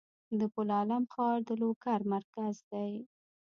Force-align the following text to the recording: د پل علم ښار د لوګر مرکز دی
د 0.39 0.41
پل 0.53 0.67
علم 0.77 1.03
ښار 1.13 1.37
د 1.47 1.49
لوګر 1.61 1.99
مرکز 2.13 2.55
دی 2.71 2.91